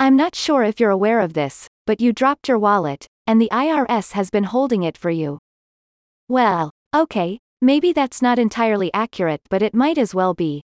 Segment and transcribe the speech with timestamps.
[0.00, 3.48] I'm not sure if you're aware of this, but you dropped your wallet, and the
[3.50, 5.40] IRS has been holding it for you.
[6.28, 10.62] Well, okay, maybe that's not entirely accurate, but it might as well be.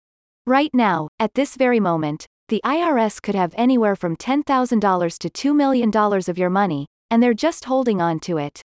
[0.47, 5.56] Right now, at this very moment, the IRS could have anywhere from $10,000 to $2
[5.56, 8.64] million of your money, and they're just holding on to it.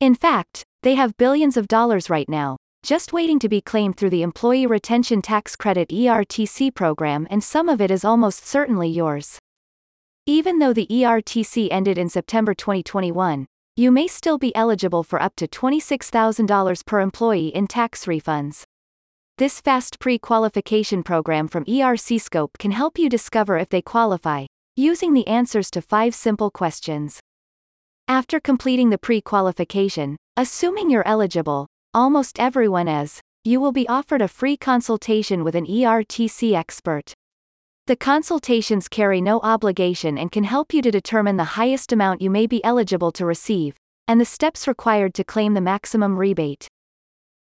[0.00, 4.10] In fact, they have billions of dollars right now, just waiting to be claimed through
[4.10, 9.38] the Employee Retention Tax Credit ERTC program, and some of it is almost certainly yours.
[10.28, 13.46] Even though the ERTC ended in September 2021,
[13.76, 18.64] you may still be eligible for up to $26,000 per employee in tax refunds.
[19.38, 24.44] This fast pre qualification program from ERC Scope can help you discover if they qualify,
[24.76, 27.20] using the answers to five simple questions.
[28.06, 34.20] After completing the pre qualification, assuming you're eligible, almost everyone is, you will be offered
[34.20, 37.14] a free consultation with an ERTC expert.
[37.88, 42.28] The consultations carry no obligation and can help you to determine the highest amount you
[42.28, 46.68] may be eligible to receive, and the steps required to claim the maximum rebate.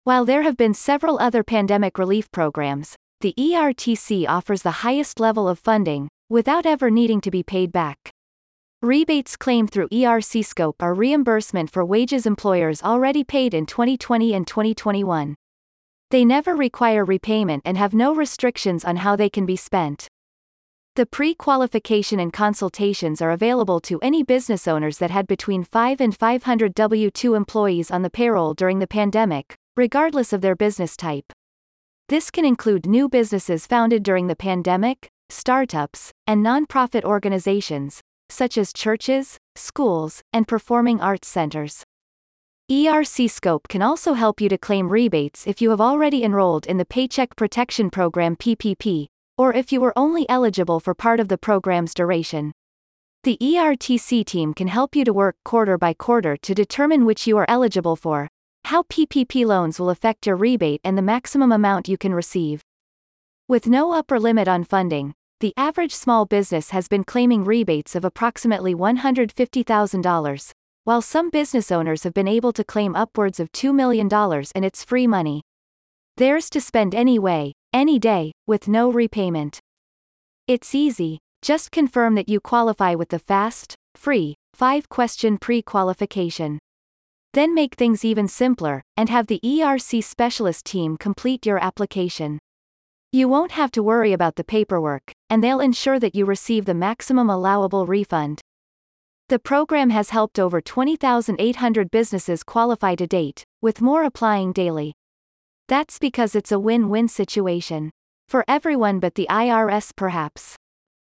[0.04, 5.48] While there have been several other pandemic relief programs, the ERTC offers the highest level
[5.48, 8.10] of funding, without ever needing to be paid back.
[8.82, 14.46] Rebates claimed through ERC Scope are reimbursement for wages employers already paid in 2020 and
[14.46, 15.34] 2021.
[16.10, 20.10] They never require repayment and have no restrictions on how they can be spent.
[20.96, 26.16] The pre-qualification and consultations are available to any business owners that had between 5 and
[26.16, 31.34] 500 W-2 employees on the payroll during the pandemic, regardless of their business type.
[32.08, 38.00] This can include new businesses founded during the pandemic, startups, and nonprofit organizations,
[38.30, 41.84] such as churches, schools, and performing arts centers.
[42.72, 46.78] ERC Scope can also help you to claim rebates if you have already enrolled in
[46.78, 49.08] the Paycheck Protection Program PPP,
[49.38, 52.52] or if you were only eligible for part of the program's duration.
[53.22, 57.36] The ERTC team can help you to work quarter by quarter to determine which you
[57.36, 58.28] are eligible for,
[58.64, 62.62] how PPP loans will affect your rebate, and the maximum amount you can receive.
[63.48, 68.04] With no upper limit on funding, the average small business has been claiming rebates of
[68.04, 70.52] approximately $150,000,
[70.84, 74.08] while some business owners have been able to claim upwards of $2 million
[74.54, 75.42] in its free money.
[76.16, 79.60] Theirs to spend any way, any day, with no repayment.
[80.48, 86.58] It's easy, just confirm that you qualify with the fast, free, 5 question pre qualification.
[87.34, 92.38] Then make things even simpler, and have the ERC specialist team complete your application.
[93.12, 96.72] You won't have to worry about the paperwork, and they'll ensure that you receive the
[96.88, 98.40] maximum allowable refund.
[99.28, 104.94] The program has helped over 20,800 businesses qualify to date, with more applying daily.
[105.68, 107.90] That's because it's a win-win situation.
[108.28, 110.56] For everyone but the IRS perhaps.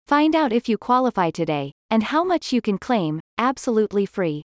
[0.07, 4.43] Find out if you qualify today, and how much you can claim, absolutely free.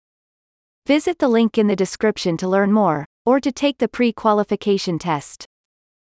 [0.86, 5.46] Visit the link in the description to learn more, or to take the pre-qualification test.